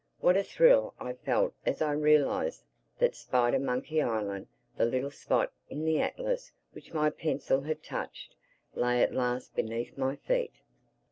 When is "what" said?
0.19-0.35